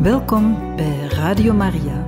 [0.00, 2.06] Welkom bij Radio Maria.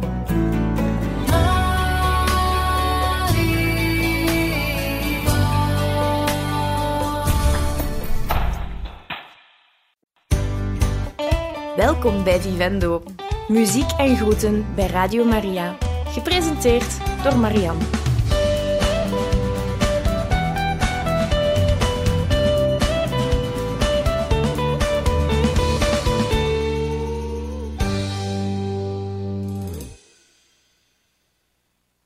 [11.76, 13.02] Welkom bij Vivendo.
[13.48, 15.76] Muziek en groeten bij Radio Maria.
[16.04, 18.01] Gepresenteerd door Marianne.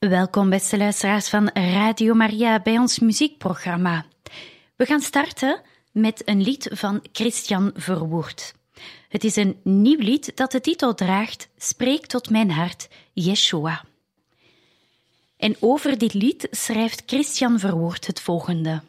[0.08, 4.06] Welkom, beste luisteraars van Radio Maria, bij ons muziekprogramma.
[4.76, 5.60] We gaan starten
[5.92, 8.54] met een lied van Christian Verwoerd.
[9.08, 13.84] Het is een nieuw lied dat de titel draagt Spreek tot mijn hart, Yeshua.
[15.36, 18.82] En over dit lied schrijft Christian Verwoerd het volgende.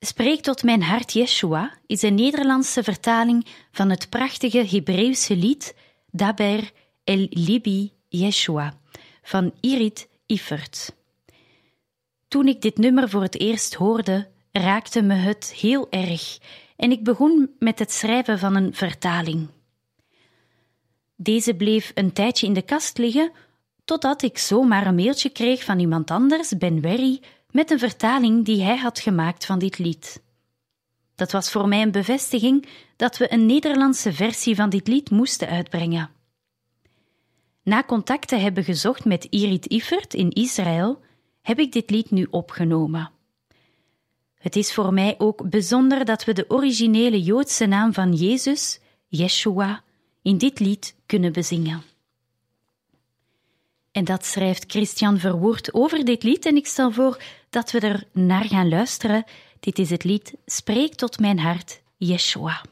[0.00, 5.74] Spreek tot mijn hart, Yeshua is een Nederlandse vertaling van het prachtige Hebreeuwse lied
[6.10, 6.70] Daber
[7.04, 8.74] El Libi Yeshua
[9.22, 10.94] van Irit Ifert.
[12.28, 16.38] Toen ik dit nummer voor het eerst hoorde, raakte me het heel erg
[16.76, 19.48] en ik begon met het schrijven van een vertaling.
[21.16, 23.32] Deze bleef een tijdje in de kast liggen,
[23.84, 28.62] totdat ik zomaar een mailtje kreeg van iemand anders, Ben Werry, met een vertaling die
[28.62, 30.22] hij had gemaakt van dit lied.
[31.14, 35.48] Dat was voor mij een bevestiging dat we een Nederlandse versie van dit lied moesten
[35.48, 36.21] uitbrengen.
[37.62, 41.00] Na contact te hebben gezocht met Irit Ifert in Israël,
[41.42, 43.10] heb ik dit lied nu opgenomen.
[44.38, 49.82] Het is voor mij ook bijzonder dat we de originele Joodse naam van Jezus, Yeshua,
[50.22, 51.82] in dit lied kunnen bezingen.
[53.92, 58.04] En dat schrijft Christian Verwoerd over dit lied en ik stel voor dat we er
[58.12, 59.24] naar gaan luisteren.
[59.60, 62.62] Dit is het lied Spreek tot mijn hart, Yeshua.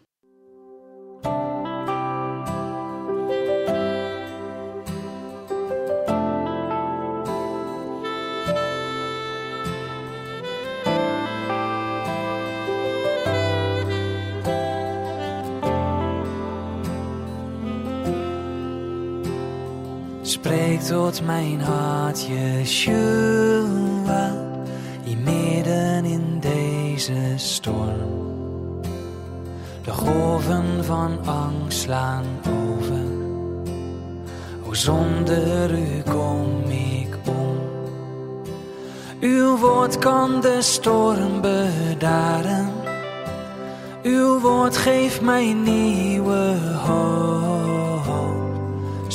[20.30, 22.92] Spreek tot mijn hart, Yeshua,
[25.04, 28.80] in midden in deze storm.
[29.84, 33.04] De golven van angst slaan over.
[34.68, 37.58] O, zonder u kom ik om.
[39.20, 42.72] Uw woord kan de storm bedaren.
[44.02, 47.69] Uw woord geeft mij nieuwe hoop.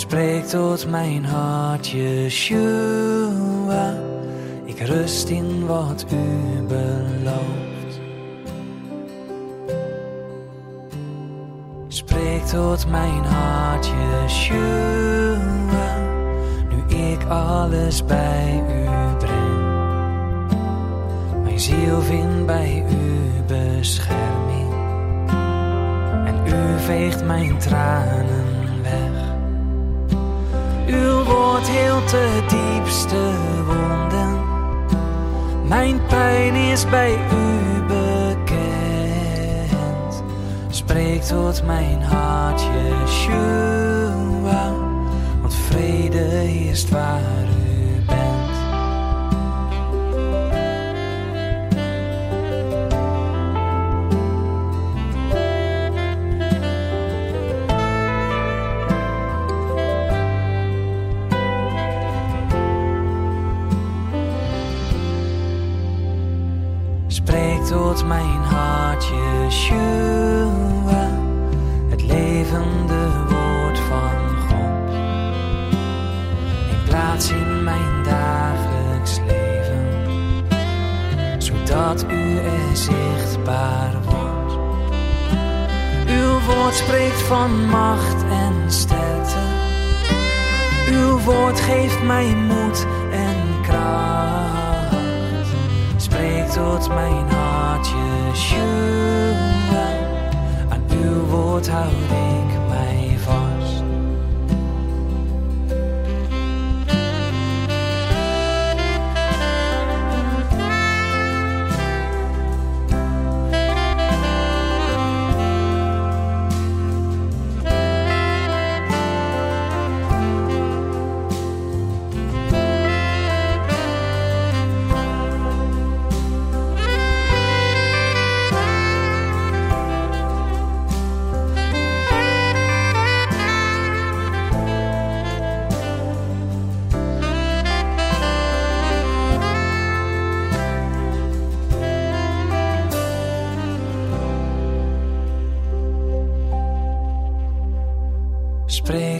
[0.07, 3.13] Spreek tot mijn hart, Yeshua.
[4.65, 7.99] Ik rust in wat u belooft.
[11.87, 14.57] Spreek tot mijn hart, Yeshua.
[16.69, 18.85] Nu ik alles bij u
[19.17, 19.63] breng.
[21.43, 24.73] Mijn ziel vindt bij u bescherming.
[26.25, 28.44] En u veegt mijn tranen.
[30.95, 33.31] Uw woord heelt de diepste
[33.65, 34.43] wonden.
[35.67, 38.63] Mijn pijn is bij u bekend.
[40.69, 44.73] Spreek tot mijn hart, Yeshua.
[45.41, 47.47] Want vrede is waar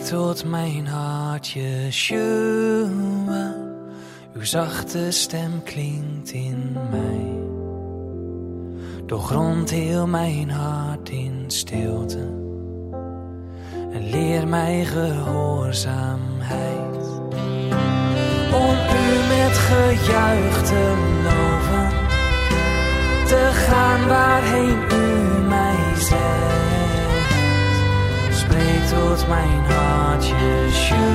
[0.09, 3.53] tot mijn hart, Yeshua.
[4.33, 7.39] Uw zachte stem klinkt in mij.
[9.05, 12.33] Doorgrond heel mijn hart in stilte.
[13.91, 17.07] En leer mij gehoorzaamheid.
[18.53, 20.93] Om u met gejuich te
[21.23, 21.89] loven.
[23.27, 25.17] Te gaan waarheen u
[25.47, 26.54] mij zegt.
[28.89, 31.05] Tot mijn hart, Yeshua.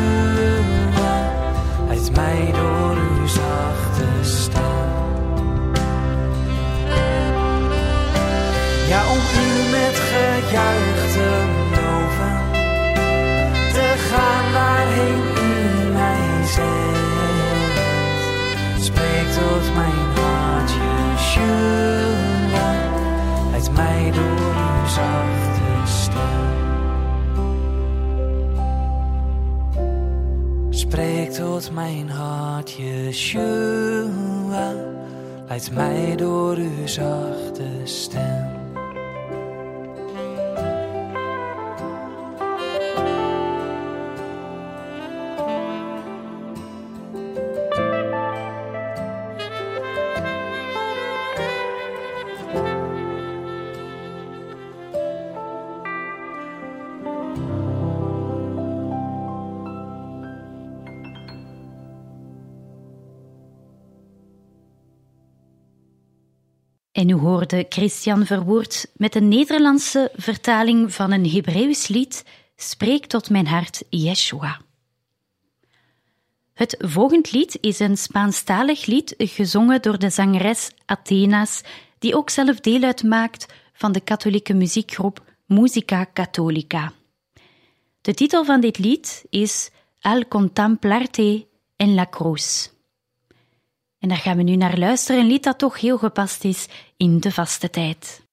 [1.88, 4.88] Leid mij door uw zachte stem.
[8.88, 12.38] Ja, om u met gejuich te loven.
[13.72, 15.44] Te gaan waarheen u
[15.92, 17.78] mij zegt.
[18.84, 22.70] Spreek tot mijn hart, Yeshua.
[23.50, 26.69] Leid mij door uw zachte stem.
[30.90, 34.04] Spreek tot mijn hart, Yeshua.
[35.48, 38.49] Leid mij door uw zachte stem.
[67.50, 72.24] Hoorde Christian Verwoerd met een Nederlandse vertaling van een Hebreeuws lied
[72.56, 74.60] Spreek tot mijn hart, Yeshua.
[76.52, 81.62] Het volgend lied is een Spaanstalig lied gezongen door de zangeres Athena's,
[81.98, 86.92] die ook zelf deel uitmaakt van de katholieke muziekgroep Musica Catholica.
[88.00, 89.70] De titel van dit lied is
[90.00, 91.46] Al contemplarte
[91.76, 92.70] en la cruz.
[94.00, 97.20] En daar gaan we nu naar luisteren, een lied dat toch heel gepast is in
[97.20, 98.28] de vaste tijd.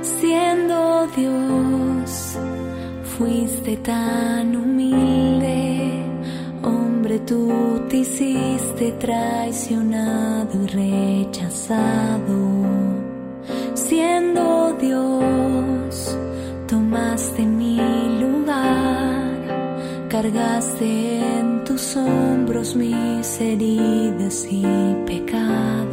[0.00, 2.36] Siendo Dios,
[3.02, 6.02] fuiste tan humilde,
[6.62, 7.50] hombre tú
[7.88, 12.53] te hiciste traicionado y rechazado.
[14.84, 16.14] Dios,
[16.68, 17.78] tomaste mi
[18.20, 24.62] lugar, cargaste en tus hombros mis heridas y
[25.06, 25.83] pecados.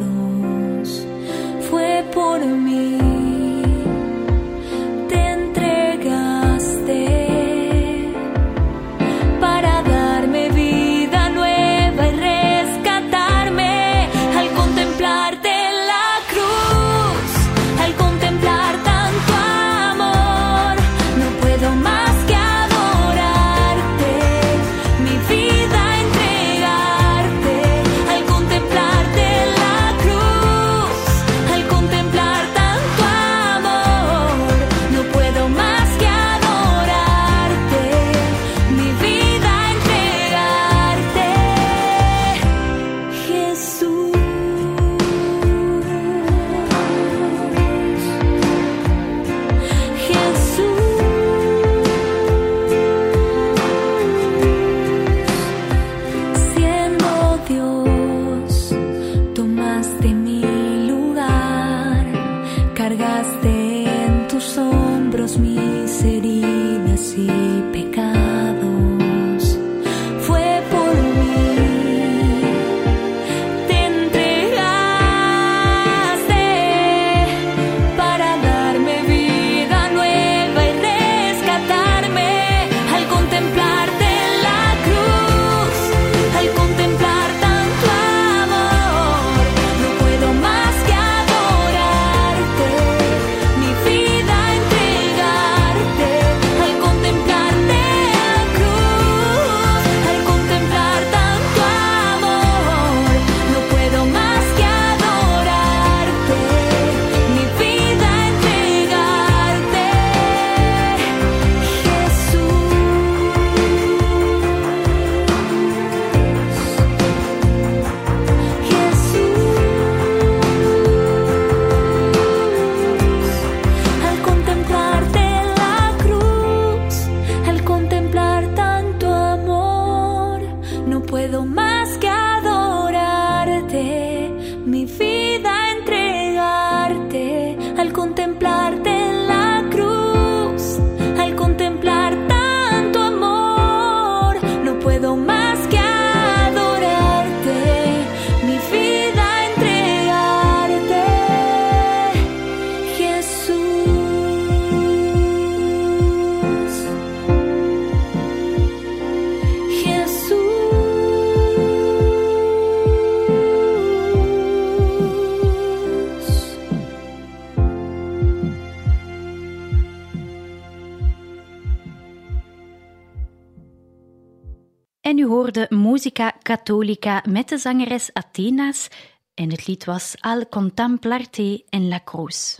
[176.52, 178.88] Catholica met de zangeres Athena's
[179.34, 182.58] en het lied was Al Contemplarte en La Cruz.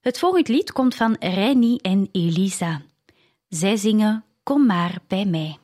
[0.00, 2.82] Het volgende lied komt van Reni en Elisa.
[3.48, 5.58] Zij zingen Kom maar bij mij.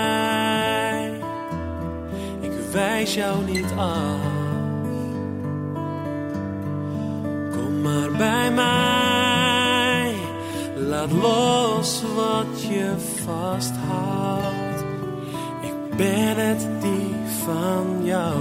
[2.40, 4.16] ik wijs jou niet af.
[7.52, 10.14] Kom maar bij mij,
[10.76, 12.94] laat los wat je
[13.25, 14.84] vasthoudt.
[15.60, 18.34] Ik ben het die van jou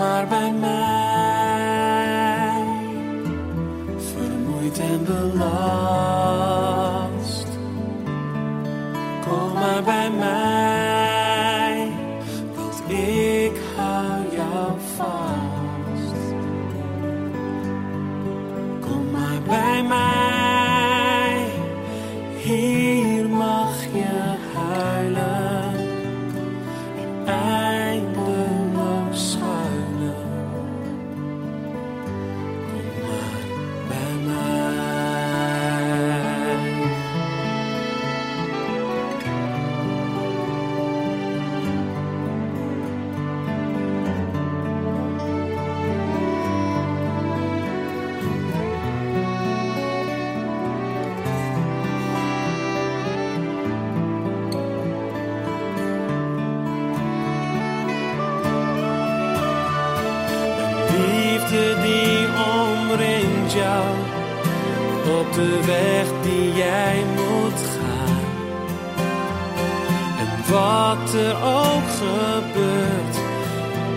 [0.00, 0.89] Mar by Mar.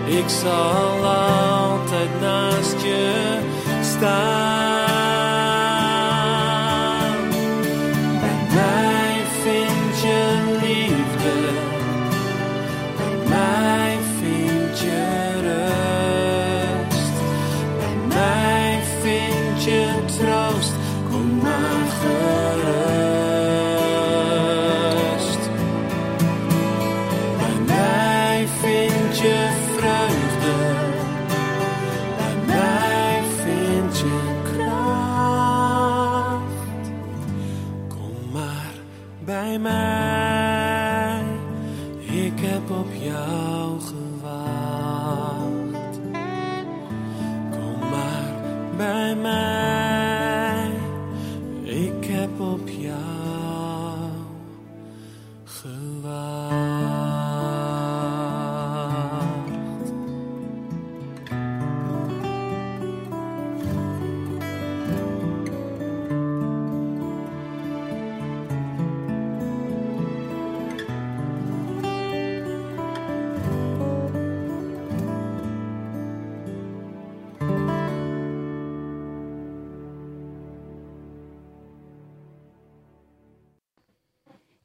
[0.06, 3.38] Ik zal altijd naast je
[3.82, 4.83] staan.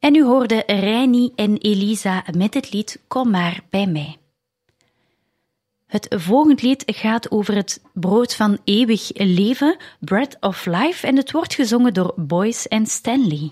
[0.10, 4.18] En u hoorde Reini en Elisa met het lied Kom maar bij mij.
[5.88, 11.32] Het volgende lied gaat over het brood van eeuwig leven, Bread of Life, en het
[11.32, 13.52] wordt gezongen door Boyce en Stanley.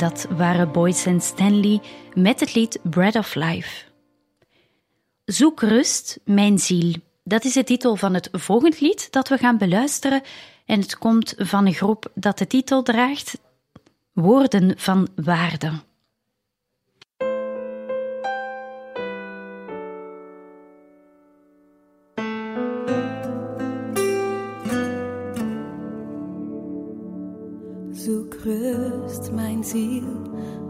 [0.00, 1.80] dat waren Boys and Stanley
[2.14, 3.84] met het lied Bread of Life.
[5.24, 6.94] Zoek rust, mijn ziel.
[7.24, 10.22] Dat is de titel van het volgende lied dat we gaan beluisteren.
[10.66, 13.38] En het komt van een groep dat de titel draagt
[14.12, 15.72] Woorden van Waarde.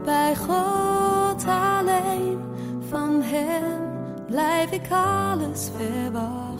[0.03, 2.39] bij God alleen.
[2.89, 3.81] Van Hem
[4.27, 6.50] blijf ik alles verwachten.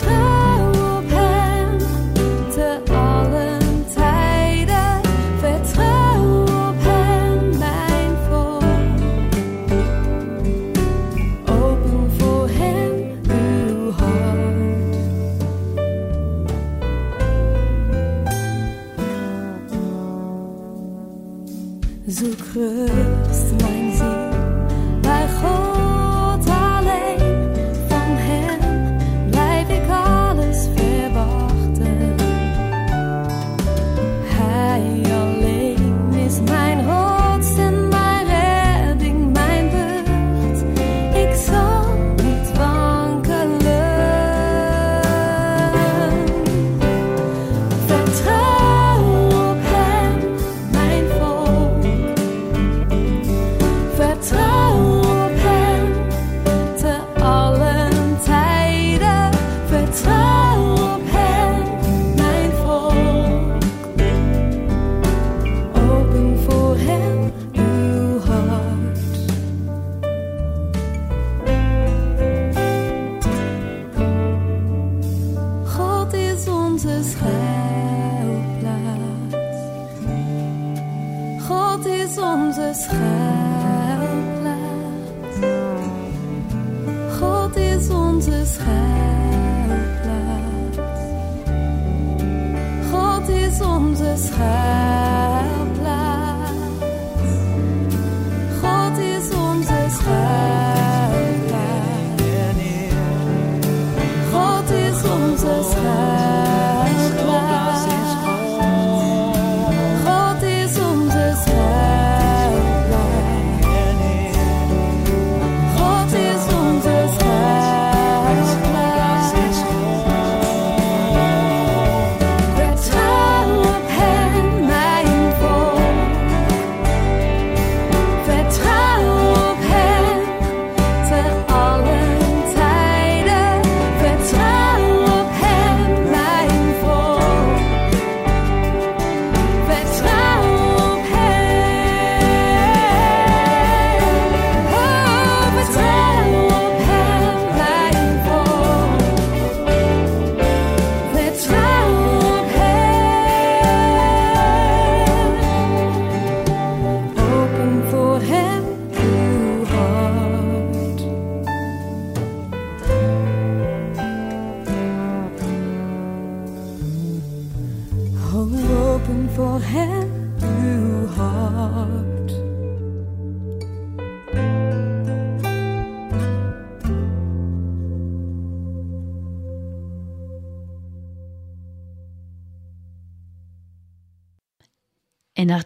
[0.00, 0.25] time.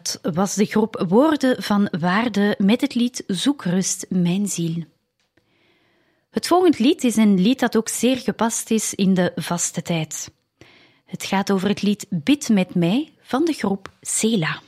[0.03, 4.85] Dat was de groep Woorden van Waarde met het lied Zoek rust, mijn ziel.
[6.31, 10.31] Het volgende lied is een lied dat ook zeer gepast is in de vaste tijd.
[11.05, 14.61] Het gaat over het lied Bid met mij van de groep Sela.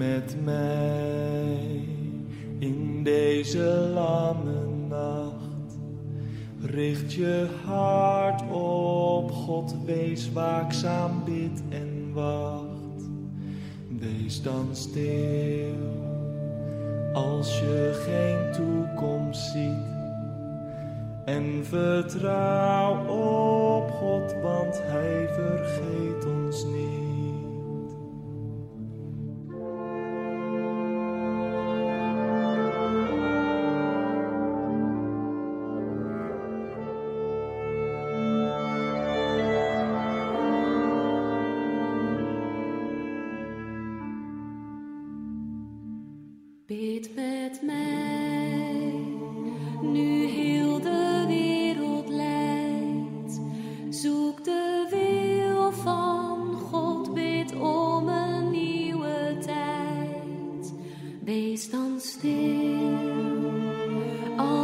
[0.00, 1.88] Met mij
[2.58, 5.78] in deze lamme nacht.
[6.60, 13.10] Richt je hart op God, wees waakzaam, bid en wacht.
[13.98, 15.74] Wees dan stil
[17.12, 19.88] als je geen toekomst ziet.
[21.24, 26.39] En vertrouw op God, want Hij vergeet ons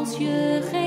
[0.07, 0.86] als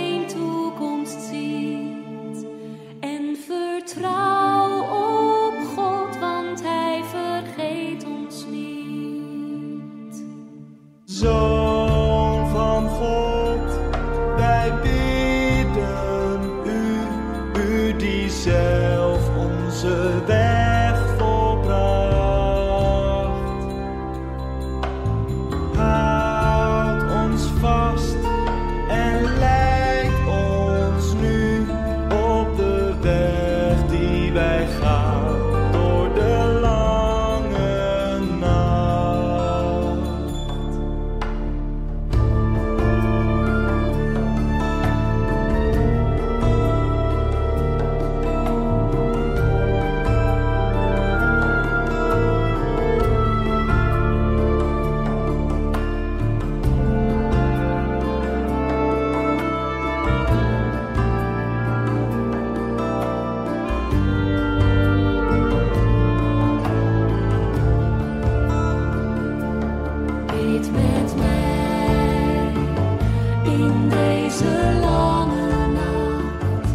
[73.60, 76.70] In deze lange nacht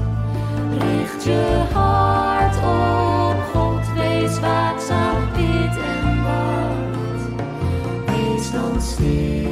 [0.79, 7.45] richt je hart op God, wees waakzaam, piet en wat
[8.37, 9.44] is dan stil.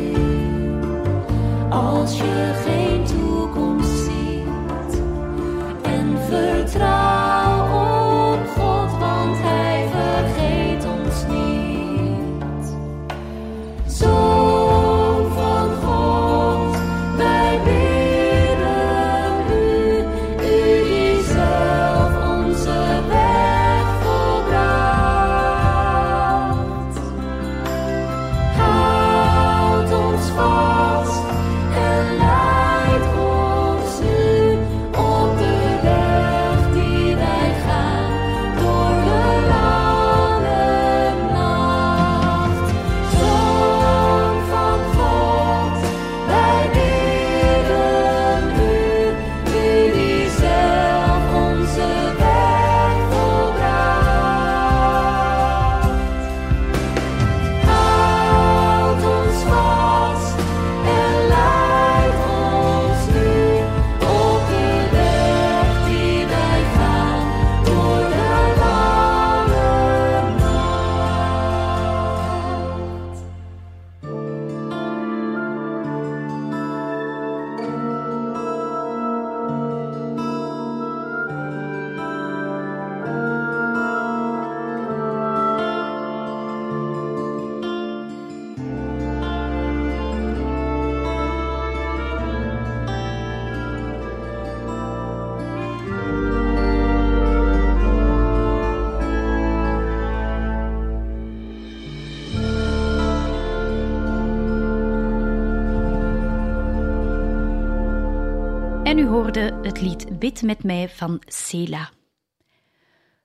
[109.22, 111.90] Hoorde het lied Bid met mij van Sela.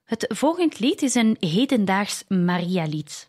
[0.04, 3.28] Het volgende lied is een hedendaags Maria-lied.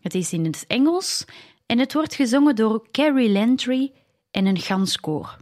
[0.00, 1.24] Het is in het Engels
[1.66, 3.92] en het wordt gezongen door Carrie Landry
[4.30, 5.36] en een ganskoor.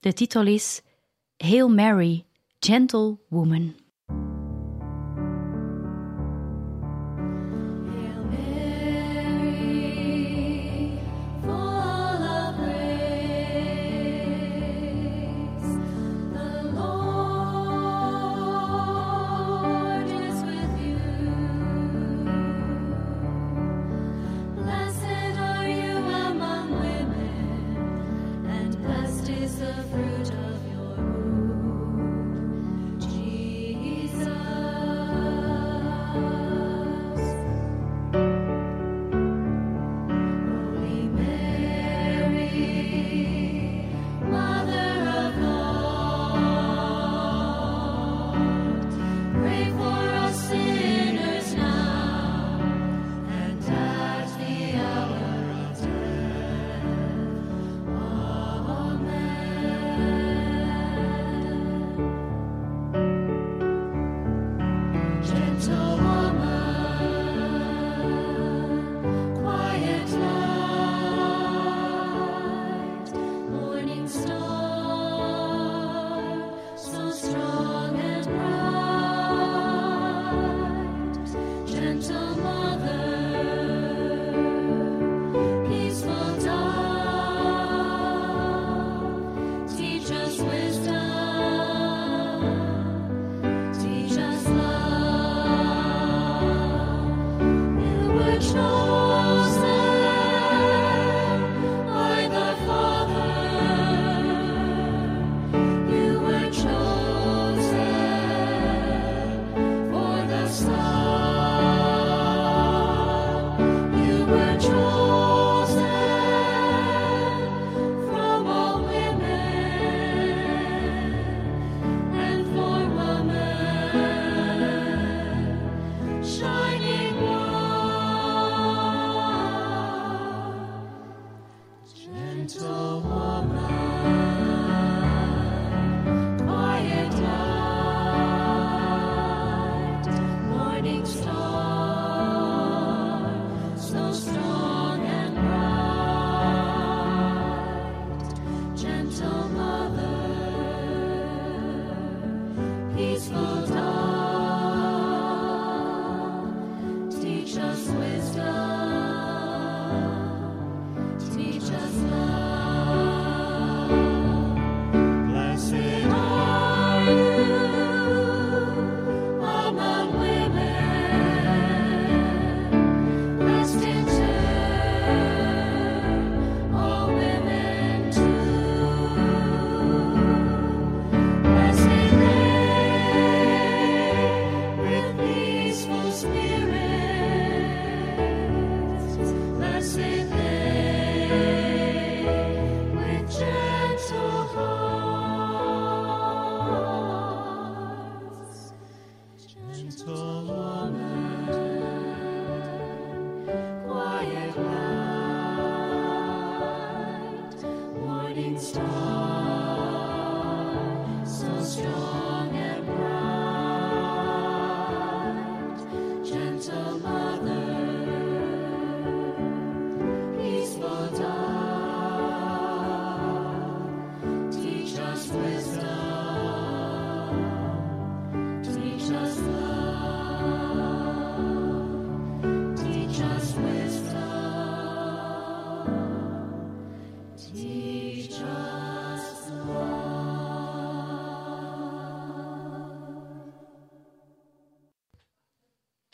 [0.00, 0.82] De titel is
[1.36, 2.24] Hail Mary,
[2.58, 3.74] Gentle Woman.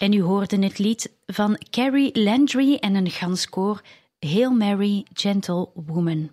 [0.00, 3.82] En u hoorde het lied van Carrie Landry en een ganskoor
[4.18, 6.30] Hail Mary, Gentle Woman.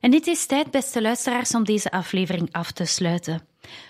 [0.00, 3.46] En dit is tijd, beste luisteraars, om deze aflevering af te sluiten.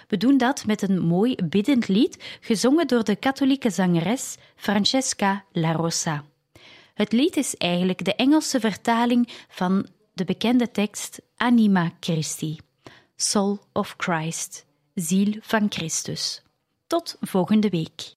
[0.09, 5.73] We doen dat met een mooi biddend lied, gezongen door de katholieke zangeres Francesca La
[5.73, 6.25] Rosa.
[6.95, 12.59] Het lied is eigenlijk de Engelse vertaling van de bekende tekst Anima Christi,
[13.15, 16.43] Soul of Christ, ziel van Christus.
[16.87, 18.16] Tot volgende week.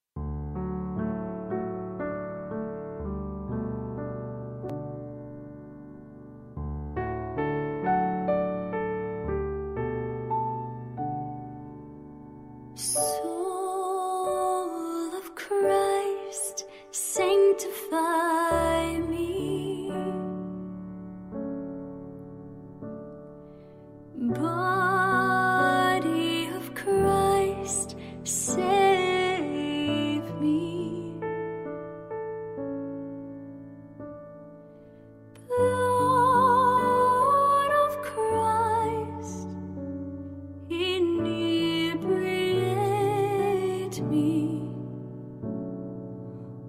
[44.02, 44.62] me.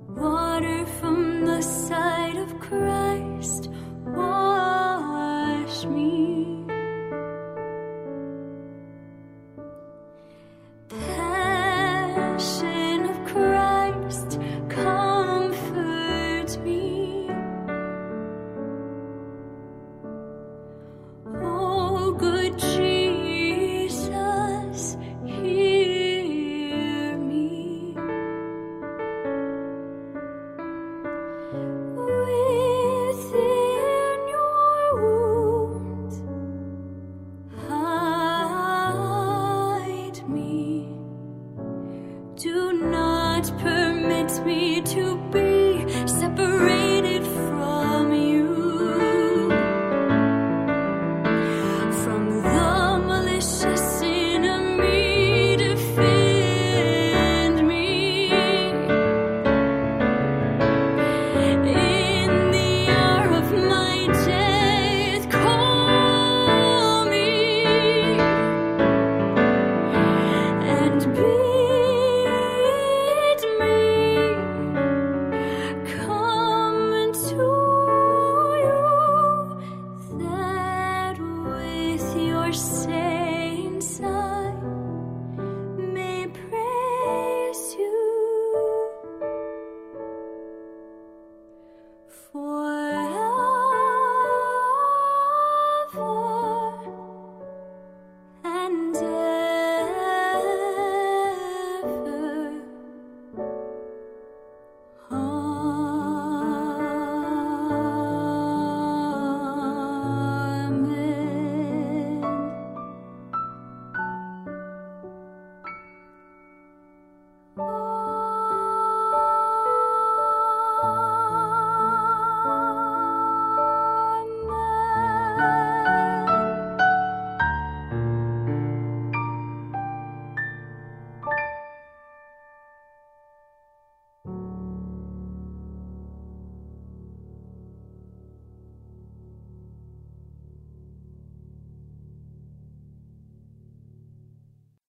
[0.09, 2.99] Water from the side of Christ.